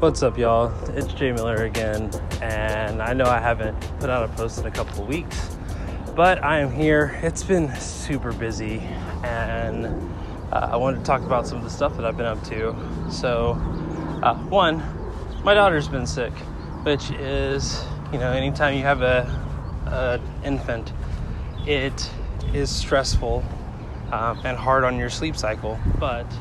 What's 0.00 0.22
up, 0.22 0.38
y'all? 0.38 0.72
It's 0.90 1.12
Jay 1.12 1.32
Miller 1.32 1.64
again, 1.64 2.08
and 2.40 3.02
I 3.02 3.14
know 3.14 3.24
I 3.24 3.40
haven't 3.40 3.74
put 3.98 4.08
out 4.08 4.30
a 4.30 4.32
post 4.34 4.60
in 4.60 4.66
a 4.66 4.70
couple 4.70 5.02
of 5.02 5.08
weeks, 5.08 5.56
but 6.14 6.44
I 6.44 6.60
am 6.60 6.70
here. 6.70 7.18
It's 7.24 7.42
been 7.42 7.74
super 7.74 8.32
busy, 8.32 8.78
and 9.24 9.86
uh, 10.52 10.68
I 10.70 10.76
wanted 10.76 10.98
to 10.98 11.02
talk 11.02 11.22
about 11.22 11.48
some 11.48 11.58
of 11.58 11.64
the 11.64 11.70
stuff 11.70 11.96
that 11.96 12.04
I've 12.04 12.16
been 12.16 12.26
up 12.26 12.40
to. 12.44 12.76
So, 13.10 13.54
uh, 14.22 14.36
one, 14.44 14.84
my 15.42 15.52
daughter's 15.52 15.88
been 15.88 16.06
sick, 16.06 16.32
which 16.84 17.10
is, 17.10 17.84
you 18.12 18.20
know, 18.20 18.30
anytime 18.30 18.76
you 18.76 18.84
have 18.84 19.02
a, 19.02 20.20
infant, 20.44 20.92
it 21.66 22.08
is 22.54 22.70
stressful 22.70 23.42
um, 24.12 24.40
and 24.44 24.56
hard 24.56 24.84
on 24.84 24.96
your 24.96 25.10
sleep 25.10 25.36
cycle, 25.36 25.76
but 25.98 26.32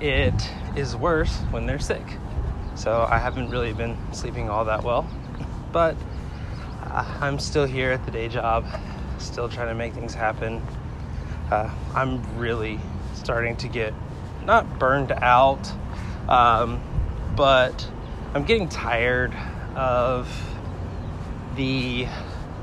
it 0.00 0.50
is 0.74 0.96
worse 0.96 1.36
when 1.52 1.66
they're 1.66 1.78
sick. 1.78 2.02
So 2.74 3.06
I 3.10 3.18
haven't 3.18 3.50
really 3.50 3.72
been 3.72 3.96
sleeping 4.12 4.48
all 4.48 4.64
that 4.66 4.82
well, 4.82 5.08
but 5.72 5.96
I'm 6.90 7.38
still 7.38 7.66
here 7.66 7.92
at 7.92 8.04
the 8.04 8.10
day 8.10 8.28
job, 8.28 8.66
still 9.18 9.48
trying 9.48 9.68
to 9.68 9.74
make 9.74 9.94
things 9.94 10.14
happen. 10.14 10.62
Uh, 11.50 11.70
I'm 11.94 12.38
really 12.38 12.80
starting 13.14 13.56
to 13.58 13.68
get 13.68 13.92
not 14.44 14.78
burned 14.78 15.12
out, 15.12 15.70
um, 16.28 16.80
but 17.36 17.88
I'm 18.34 18.44
getting 18.44 18.68
tired 18.68 19.34
of 19.74 20.28
the 21.56 22.06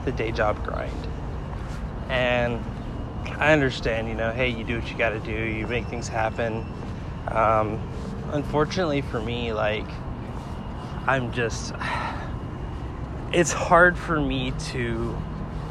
the 0.06 0.12
day 0.12 0.32
job 0.32 0.64
grind. 0.64 1.08
And 2.10 2.64
I 3.38 3.54
understand, 3.54 4.08
you 4.08 4.16
know, 4.16 4.32
hey, 4.32 4.50
you 4.50 4.64
do 4.64 4.80
what 4.80 4.90
you 4.90 4.98
got 4.98 5.10
to 5.10 5.20
do, 5.20 5.32
you 5.32 5.68
make 5.68 5.86
things 5.88 6.08
happen. 6.08 6.66
Um, 7.28 7.82
unfortunately 8.32 9.02
for 9.02 9.22
me, 9.22 9.54
like 9.54 9.88
I'm 11.06 11.32
just, 11.32 11.74
it's 13.32 13.52
hard 13.52 13.98
for 13.98 14.20
me 14.20 14.54
to 14.72 15.16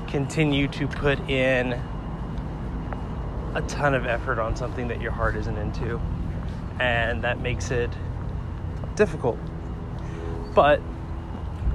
continue 0.09 0.69
to 0.69 0.87
put 0.87 1.19
in 1.29 1.81
a 3.55 3.63
ton 3.63 3.95
of 3.95 4.07
effort 4.07 4.39
on 4.39 4.55
something 4.57 4.89
that 4.89 5.01
your 5.01 5.13
heart 5.13 5.37
isn't 5.37 5.57
into. 5.57 6.01
And 6.79 7.23
that 7.23 7.41
makes 7.41 7.71
it 7.71 7.91
difficult. 8.97 9.39
But 10.55 10.81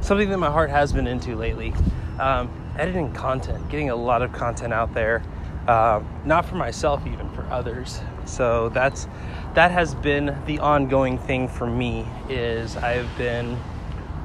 something 0.01 0.29
that 0.29 0.37
my 0.37 0.51
heart 0.51 0.69
has 0.69 0.93
been 0.93 1.07
into 1.07 1.35
lately 1.35 1.73
um, 2.19 2.49
editing 2.77 3.11
content, 3.13 3.67
getting 3.69 3.89
a 3.89 3.95
lot 3.95 4.21
of 4.21 4.31
content 4.31 4.73
out 4.73 4.93
there. 4.93 5.23
Um, 5.67 6.07
not 6.25 6.45
for 6.45 6.55
myself, 6.55 7.05
even 7.05 7.29
for 7.29 7.43
others. 7.51 8.01
So 8.25 8.69
that's 8.69 9.07
that 9.53 9.71
has 9.71 9.93
been 9.95 10.37
the 10.45 10.59
ongoing 10.59 11.17
thing 11.17 11.47
for 11.47 11.67
me 11.67 12.07
is 12.29 12.77
I've 12.77 13.09
been 13.17 13.59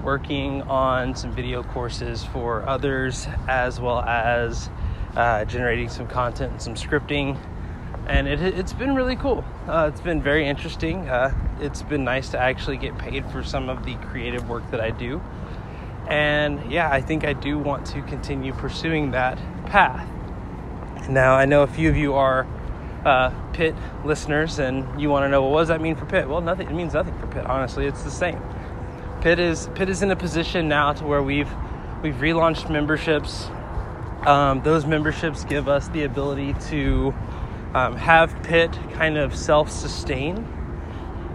working 0.04 0.62
on 0.62 1.16
some 1.16 1.32
video 1.32 1.64
courses 1.64 2.24
for 2.24 2.66
others 2.68 3.26
as 3.48 3.80
well 3.80 4.00
as 4.02 4.70
uh, 5.16 5.44
generating 5.44 5.88
some 5.88 6.06
content 6.06 6.52
and 6.52 6.62
some 6.62 6.74
scripting. 6.74 7.36
And 8.06 8.28
it, 8.28 8.38
has 8.38 8.72
been 8.72 8.94
really 8.94 9.16
cool. 9.16 9.44
Uh, 9.66 9.90
it's 9.92 10.00
been 10.00 10.22
very 10.22 10.46
interesting. 10.46 11.08
Uh, 11.08 11.34
it's 11.60 11.82
been 11.82 12.04
nice 12.04 12.28
to 12.28 12.38
actually 12.38 12.76
get 12.76 12.96
paid 12.96 13.28
for 13.32 13.42
some 13.42 13.68
of 13.68 13.84
the 13.84 13.96
creative 13.96 14.48
work 14.48 14.70
that 14.70 14.80
i 14.80 14.90
do. 14.90 15.20
And 16.08 16.70
yeah 16.70 16.88
i 16.88 17.00
think 17.00 17.24
i 17.24 17.32
do 17.32 17.58
want 17.58 17.84
to 17.86 18.02
continue 18.02 18.52
pursuing 18.52 19.10
that 19.10 19.38
path. 19.66 20.08
Now 21.08 21.34
i 21.34 21.46
know 21.46 21.62
a 21.62 21.66
few 21.66 21.88
of 21.88 21.96
you 21.96 22.14
are 22.14 22.46
Pitt 23.56 23.74
listeners, 24.04 24.58
and 24.58 25.00
you 25.00 25.08
want 25.08 25.24
to 25.24 25.30
know, 25.30 25.40
well, 25.40 25.50
what 25.50 25.60
does 25.60 25.68
that 25.68 25.80
mean 25.80 25.96
for 25.96 26.04
pit 26.04 26.28
Well, 26.28 26.42
nothing. 26.42 26.68
It 26.68 26.74
means 26.74 26.92
nothing 26.92 27.18
for 27.18 27.26
pit 27.26 27.46
Honestly, 27.46 27.86
it's 27.86 28.02
the 28.02 28.10
same. 28.10 28.38
pit 29.22 29.38
is 29.38 29.70
Pitt 29.74 29.88
is 29.88 30.02
in 30.02 30.10
a 30.10 30.16
position 30.16 30.68
now 30.68 30.92
to 30.92 31.04
where 31.04 31.22
we've 31.22 31.50
we've 32.02 32.16
relaunched 32.16 32.68
memberships. 32.70 33.46
Um, 34.26 34.62
those 34.62 34.84
memberships 34.84 35.44
give 35.44 35.68
us 35.68 35.88
the 35.88 36.02
ability 36.02 36.54
to 36.68 37.14
um, 37.72 37.96
have 37.96 38.42
pit 38.42 38.78
kind 38.92 39.16
of 39.16 39.34
self-sustain. 39.34 40.36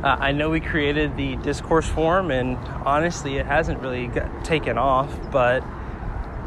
Uh, 0.03 0.17
I 0.19 0.31
know 0.31 0.51
we 0.51 0.59
created 0.59 1.17
the 1.17 1.37
discourse 1.37 1.87
forum, 1.87 2.29
and 2.29 2.55
honestly, 2.85 3.37
it 3.37 3.47
hasn't 3.47 3.79
really 3.79 4.05
got 4.07 4.45
taken 4.45 4.77
off. 4.77 5.31
But 5.31 5.63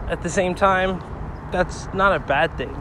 at 0.09 0.23
the 0.23 0.31
same 0.31 0.55
time, 0.55 1.03
that's 1.51 1.93
not 1.93 2.15
a 2.15 2.21
bad 2.21 2.57
thing 2.57 2.81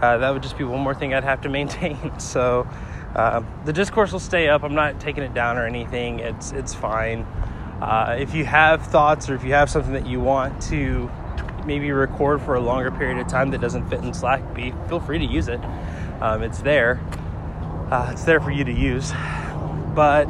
uh, 0.00 0.18
that 0.18 0.30
would 0.30 0.42
just 0.42 0.56
be 0.56 0.64
one 0.64 0.80
more 0.80 0.94
thing 0.94 1.14
I'd 1.14 1.24
have 1.24 1.42
to 1.42 1.48
maintain. 1.58 2.18
So 2.18 2.66
uh, 3.14 3.42
the 3.64 3.72
discourse 3.72 4.12
will 4.12 4.20
stay 4.20 4.48
up. 4.48 4.62
I'm 4.62 4.74
not 4.74 5.00
taking 5.00 5.22
it 5.22 5.34
down 5.34 5.58
or 5.58 5.66
anything. 5.66 6.20
It's 6.20 6.52
it's 6.52 6.74
fine. 6.74 7.22
Uh, 7.80 8.16
if 8.18 8.34
you 8.34 8.44
have 8.44 8.86
thoughts 8.86 9.30
or 9.30 9.34
if 9.34 9.42
you 9.42 9.52
have 9.52 9.70
something 9.70 9.94
that 9.94 10.06
you 10.06 10.20
want 10.20 10.60
to 10.62 11.10
maybe 11.64 11.90
record 11.92 12.40
for 12.42 12.54
a 12.54 12.60
longer 12.60 12.90
period 12.90 13.18
of 13.18 13.26
time 13.26 13.50
that 13.50 13.60
doesn't 13.60 13.88
fit 13.88 14.00
in 14.00 14.12
Slack, 14.12 14.54
be 14.54 14.72
feel 14.88 15.00
free 15.00 15.18
to 15.18 15.24
use 15.24 15.48
it. 15.48 15.60
Um, 16.20 16.42
it's 16.42 16.60
there. 16.60 17.00
Uh, 17.90 18.10
it's 18.12 18.24
there 18.24 18.40
for 18.40 18.50
you 18.50 18.64
to 18.64 18.72
use. 18.72 19.12
But 19.94 20.28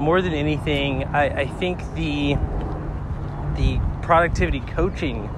more 0.00 0.20
than 0.20 0.32
anything, 0.32 1.04
I, 1.04 1.42
I 1.42 1.46
think 1.46 1.78
the 1.94 2.34
the 3.56 3.80
productivity 4.02 4.60
coaching 4.60 5.30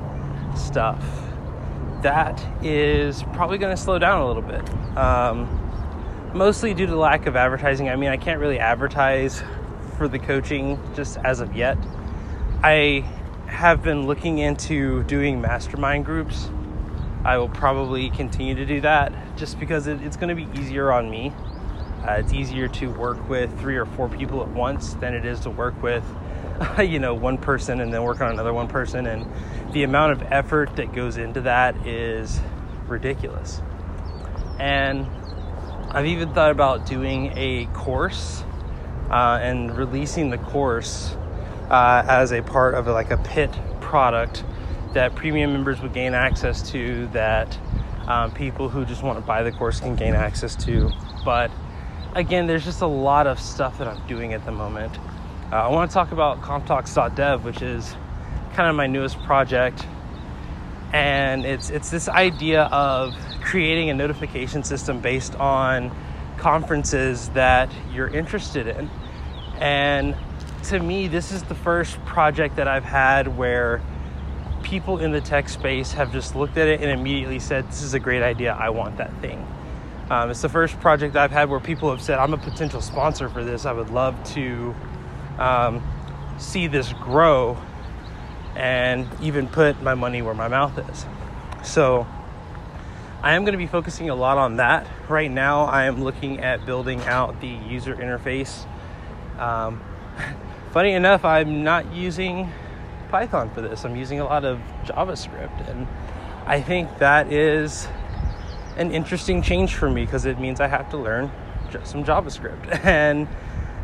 stuff 0.57 1.26
that 2.03 2.45
is 2.63 3.23
probably 3.35 3.59
going 3.59 3.75
to 3.75 3.81
slow 3.81 3.99
down 3.99 4.21
a 4.21 4.27
little 4.27 4.43
bit. 4.43 4.69
Um, 4.97 6.31
mostly 6.35 6.75
due 6.75 6.87
to 6.87 6.97
lack 6.97 7.27
of 7.27 7.37
advertising. 7.37 7.89
I 7.89 7.97
mean, 7.97 8.11
I 8.11 8.17
can't 8.17 8.41
really 8.41 8.59
advertise 8.59 9.43
for 9.97 10.09
the 10.09 10.19
coaching 10.19 10.79
just 10.95 11.17
as 11.19 11.41
of 11.41 11.57
yet. 11.57 11.79
I 12.63 13.05
have 13.47 13.83
been 13.83 14.07
looking 14.07 14.39
into 14.39 15.03
doing 15.05 15.41
mastermind 15.41 16.05
groups. 16.05 16.51
I 17.25 17.39
will 17.39 17.49
probably 17.49 18.11
continue 18.11 18.55
to 18.55 18.67
do 18.67 18.81
that 18.83 19.13
just 19.37 19.59
because 19.59 19.87
it, 19.87 20.01
it's 20.03 20.17
going 20.17 20.29
to 20.29 20.35
be 20.35 20.49
easier 20.61 20.93
on 20.93 21.11
me. 21.11 21.33
Uh, 22.07 22.13
it's 22.19 22.33
easier 22.33 22.69
to 22.69 22.87
work 22.93 23.29
with 23.29 23.59
three 23.59 23.77
or 23.77 23.87
four 23.87 24.09
people 24.09 24.43
at 24.43 24.49
once 24.49 24.95
than 24.95 25.15
it 25.15 25.25
is 25.25 25.41
to 25.41 25.51
work 25.51 25.81
with, 25.83 26.05
you 26.79 26.99
know, 26.99 27.15
one 27.15 27.39
person 27.39 27.81
and 27.81 27.93
then 27.93 28.03
work 28.03 28.21
on 28.21 28.31
another 28.31 28.53
one 28.53 28.69
person. 28.69 29.07
And 29.07 29.27
the 29.73 29.83
amount 29.83 30.13
of 30.13 30.23
effort 30.31 30.77
that 30.77 30.93
goes 30.93 31.17
into 31.17 31.43
that 31.43 31.87
is 31.87 32.41
ridiculous. 32.87 33.61
And 34.59 35.07
I've 35.91 36.07
even 36.07 36.33
thought 36.33 36.51
about 36.51 36.87
doing 36.87 37.33
a 37.37 37.67
course 37.73 38.45
uh, 39.11 39.39
and 39.41 39.77
releasing 39.77 40.31
the 40.31 40.39
course 40.39 41.17
uh, 41.71 42.05
as 42.07 42.33
a 42.33 42.43
part 42.43 42.75
of 42.75 42.87
like 42.87 43.11
a 43.11 43.19
pit 43.19 43.51
product 43.81 44.45
that 44.95 45.15
premium 45.15 45.53
members 45.53 45.81
would 45.81 45.93
gain 45.93 46.15
access 46.15 46.71
to 46.71 47.07
that 47.09 47.59
um, 48.07 48.31
people 48.33 48.69
who 48.69 48.85
just 48.85 49.03
want 49.03 49.19
to 49.19 49.25
buy 49.25 49.43
the 49.43 49.53
course 49.53 49.81
can 49.81 49.97
gain 49.97 50.15
access 50.15 50.57
to 50.57 50.91
but 51.25 51.51
again 52.15 52.47
there's 52.47 52.65
just 52.65 52.81
a 52.81 52.87
lot 52.87 53.27
of 53.27 53.39
stuff 53.39 53.79
that 53.79 53.89
i'm 53.89 54.07
doing 54.07 54.33
at 54.33 54.45
the 54.45 54.53
moment 54.53 54.97
uh, 55.53 55.57
i 55.57 55.69
want 55.69 55.91
to 55.91 55.95
talk 55.95 56.13
about 56.13 56.41
conftalks.dev 56.43 57.45
which 57.45 57.63
is 57.63 57.95
kind 58.57 58.71
of 58.71 58.75
my 58.75 58.87
newest 58.87 59.23
project. 59.25 59.87
And 60.93 61.45
it's 61.45 61.69
it's 61.69 61.91
this 61.91 62.09
idea 62.09 62.63
of 62.65 63.15
creating 63.43 63.91
a 63.91 63.95
notification 63.95 64.65
system 64.65 65.01
based 65.01 65.35
on 65.35 65.95
conferences 66.39 67.29
that 67.31 67.71
you're 67.93 68.09
interested 68.09 68.67
in. 68.67 68.91
And 69.61 70.17
to 70.65 70.81
me 70.81 71.07
this 71.07 71.33
is 71.33 71.43
the 71.45 71.55
first 71.55 72.03
project 72.07 72.57
that 72.57 72.67
I've 72.67 72.85
had 72.85 73.37
where 73.37 73.83
people 74.63 74.99
in 74.99 75.13
the 75.13 75.21
tech 75.21 75.51
space 75.51 75.93
have 75.93 76.13
just 76.13 76.35
looked 76.35 76.57
at 76.57 76.67
it 76.67 76.81
and 76.81 76.91
immediately 76.91 77.39
said 77.39 77.69
this 77.69 77.83
is 77.83 77.93
a 77.93 78.01
great 78.01 78.23
idea. 78.23 78.55
I 78.59 78.71
want 78.71 78.97
that 78.97 79.13
thing. 79.21 79.47
Um, 80.09 80.31
it's 80.31 80.41
the 80.41 80.49
first 80.49 80.81
project 80.81 81.15
I've 81.15 81.31
had 81.31 81.51
where 81.51 81.61
people 81.61 81.91
have 81.91 82.01
said 82.01 82.19
I'm 82.19 82.33
a 82.33 82.39
potential 82.39 82.81
sponsor 82.81 83.29
for 83.29 83.45
this. 83.45 83.67
I 83.67 83.73
would 83.73 83.91
love 83.91 84.17
to 84.35 84.75
um, 85.39 85.83
see 86.39 86.67
this 86.67 86.93
grow 86.95 87.57
and 88.55 89.07
even 89.21 89.49
put 89.49 89.81
my 89.83 89.95
money 89.95 90.23
where 90.23 90.35
my 90.35 90.49
mouth 90.49 90.79
is. 90.91 91.07
So 91.63 92.07
I 93.23 93.35
am 93.35 93.43
going 93.43 93.53
to 93.53 93.59
be 93.59 93.67
focusing 93.67 94.09
a 94.09 94.15
lot 94.15 94.39
on 94.39 94.57
that. 94.57 94.87
Right 95.09 95.31
now, 95.31 95.65
I 95.65 95.85
am 95.85 96.03
looking 96.03 96.41
at 96.41 96.65
building 96.65 97.01
out 97.03 97.41
the 97.41 97.49
user 97.49 97.95
interface. 97.95 98.67
Um, 99.39 99.83
funny 100.73 100.93
enough, 100.93 101.25
I'm 101.25 101.65
not 101.65 101.93
using 101.93 102.51
Python 103.09 103.51
for 103.51 103.61
this, 103.61 103.85
I'm 103.85 103.97
using 103.97 104.21
a 104.21 104.25
lot 104.25 104.45
of 104.45 104.61
JavaScript. 104.85 105.69
And 105.71 105.87
I 106.47 106.61
think 106.61 106.99
that 106.99 107.33
is 107.33 107.89
an 108.77 108.93
interesting 108.93 109.43
change 109.43 109.75
for 109.75 109.91
me 109.91 110.05
because 110.05 110.27
it 110.27 110.39
means 110.39 110.61
I 110.61 110.67
have 110.67 110.91
to 110.91 110.97
learn 110.97 111.31
some 111.85 112.05
JavaScript. 112.05 112.85
And 112.85 113.29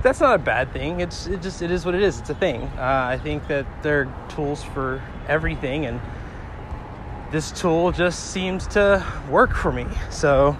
that's 0.03 0.21
not 0.21 0.35
a 0.35 0.39
bad 0.39 0.73
thing. 0.73 1.01
It's 1.01 1.27
it 1.27 1.43
just 1.43 1.63
it 1.63 1.71
is 1.71 1.85
what 1.85 1.95
it 1.95 2.03
is. 2.03 2.19
It's 2.19 2.31
a 2.31 2.35
thing. 2.35 2.63
Uh, 2.77 3.07
I 3.11 3.19
think 3.19 3.47
that 3.49 3.67
there 3.83 4.03
are 4.03 4.29
tools 4.29 4.63
for 4.63 5.03
everything, 5.29 5.87
and 5.87 6.01
this 7.31 7.53
tool 7.53 7.93
just 7.93 8.31
seems 8.33 8.67
to 8.69 9.05
work 9.31 9.55
for 9.55 9.73
me. 9.73 9.87
So 10.11 10.57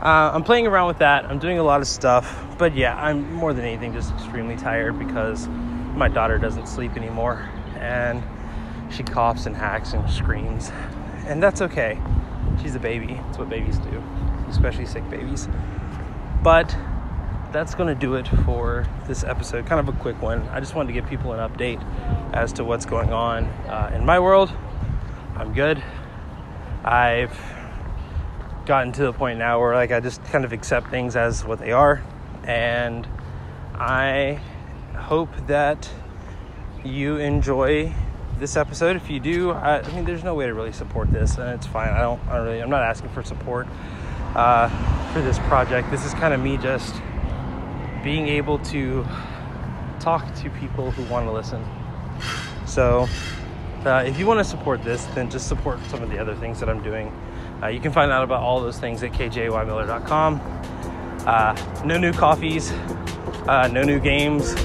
uh, 0.00 0.30
I'm 0.34 0.44
playing 0.44 0.66
around 0.66 0.88
with 0.88 0.98
that. 0.98 1.24
I'm 1.24 1.38
doing 1.38 1.58
a 1.58 1.62
lot 1.62 1.80
of 1.80 1.86
stuff, 1.86 2.44
but 2.58 2.76
yeah, 2.76 2.94
I'm 2.96 3.32
more 3.32 3.52
than 3.54 3.64
anything 3.64 3.92
just 3.92 4.12
extremely 4.14 4.56
tired 4.56 4.98
because 4.98 5.48
my 5.48 6.08
daughter 6.08 6.38
doesn't 6.38 6.68
sleep 6.68 6.96
anymore, 6.96 7.48
and 7.78 8.22
she 8.90 9.02
coughs 9.02 9.46
and 9.46 9.56
hacks 9.56 9.94
and 9.94 10.08
screams, 10.10 10.70
and 11.26 11.42
that's 11.42 11.62
okay. 11.62 11.98
She's 12.60 12.74
a 12.74 12.80
baby. 12.80 13.14
That's 13.14 13.38
what 13.38 13.48
babies 13.48 13.78
do, 13.78 14.02
especially 14.48 14.84
sick 14.84 15.08
babies. 15.08 15.48
But 16.42 16.76
that's 17.52 17.74
going 17.74 17.88
to 17.88 17.94
do 17.94 18.14
it 18.14 18.26
for 18.44 18.86
this 19.06 19.24
episode. 19.24 19.66
Kind 19.66 19.86
of 19.86 19.94
a 19.94 19.98
quick 19.98 20.20
one. 20.22 20.42
I 20.48 20.60
just 20.60 20.74
wanted 20.74 20.88
to 20.88 20.92
give 20.94 21.08
people 21.08 21.32
an 21.32 21.50
update 21.50 21.82
as 22.32 22.52
to 22.54 22.64
what's 22.64 22.86
going 22.86 23.12
on 23.12 23.44
uh, 23.68 23.92
in 23.94 24.04
my 24.04 24.18
world. 24.18 24.50
I'm 25.36 25.52
good. 25.52 25.82
I've 26.84 27.38
gotten 28.66 28.92
to 28.92 29.02
the 29.02 29.12
point 29.12 29.38
now 29.38 29.60
where 29.60 29.74
like 29.74 29.92
I 29.92 30.00
just 30.00 30.22
kind 30.24 30.44
of 30.44 30.52
accept 30.52 30.88
things 30.88 31.16
as 31.16 31.44
what 31.44 31.58
they 31.58 31.72
are 31.72 32.02
and 32.44 33.06
I 33.74 34.40
hope 34.96 35.30
that 35.48 35.90
you 36.84 37.16
enjoy 37.16 37.92
this 38.38 38.56
episode 38.56 38.96
if 38.96 39.10
you 39.10 39.18
do 39.20 39.50
I, 39.50 39.80
I, 39.80 39.94
mean 39.94 40.04
there's 40.04 40.22
no 40.22 40.34
way 40.34 40.46
to 40.46 40.54
really 40.54 40.72
support 40.72 41.10
this 41.10 41.38
and 41.38 41.50
it's 41.50 41.66
fine 41.66 41.88
I 41.88 42.00
don't, 42.00 42.20
I 42.28 42.36
don't 42.36 42.46
really 42.46 42.62
I'm 42.62 42.70
not 42.70 42.82
asking 42.82 43.10
for 43.10 43.22
support 43.24 43.66
uh, 44.36 44.68
for 45.12 45.20
this 45.22 45.38
project 45.40 45.90
this 45.90 46.04
is 46.04 46.14
kind 46.14 46.32
of 46.32 46.40
me 46.40 46.56
just 46.56 46.94
being 48.02 48.28
able 48.28 48.58
to 48.58 49.06
talk 50.00 50.34
to 50.34 50.50
people 50.50 50.90
who 50.90 51.02
want 51.04 51.26
to 51.26 51.32
listen 51.32 51.64
so 52.66 53.06
uh, 53.84 54.02
if 54.06 54.18
you 54.18 54.26
want 54.26 54.38
to 54.38 54.44
support 54.44 54.82
this 54.82 55.04
then 55.14 55.30
just 55.30 55.48
support 55.48 55.78
some 55.86 56.02
of 56.02 56.10
the 56.10 56.18
other 56.18 56.34
things 56.34 56.60
that 56.60 56.68
I'm 56.68 56.82
doing 56.82 57.12
uh, 57.62 57.68
you 57.68 57.78
can 57.78 57.92
find 57.92 58.10
out 58.10 58.24
about 58.24 58.42
all 58.42 58.60
those 58.60 58.78
things 58.80 59.02
at 59.04 59.12
kjaymiller.com. 59.12 60.40
Uh, 61.26 61.82
no 61.84 61.96
new 61.96 62.12
coffees, 62.12 62.72
uh, 63.46 63.68
no 63.72 63.84
new 63.84 64.00
games. 64.00 64.56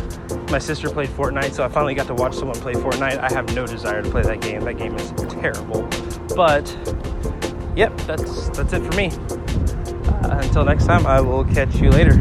My 0.50 0.57
sister 0.57 0.90
played 0.90 1.10
Fortnite, 1.10 1.51
so 1.54 1.63
I 1.63 1.68
finally 1.68 1.94
got 1.94 2.07
to 2.07 2.16
watch 2.16 2.36
someone 2.36 2.60
play 2.60 2.74
Fortnite. 2.74 3.19
I 3.19 3.31
have 3.31 3.54
no 3.54 3.68
desire 3.68 4.01
to 4.01 4.10
play 4.10 4.24
that 4.24 4.42
game. 4.42 4.62
That 4.62 4.78
game 4.80 4.95
is 4.95 5.12
terrible. 5.30 5.88
But 6.36 6.68
yep, 7.75 7.95
that's 8.01 8.50
that's 8.50 8.74
it 8.74 8.81
for 8.81 8.98
me. 8.98 9.12
Uh, 10.24 10.40
until 10.40 10.66
next 10.66 10.86
time, 10.86 11.06
I 11.06 11.22
will 11.22 11.45
catch 11.45 11.75
you 11.75 11.92
later. 11.92 12.13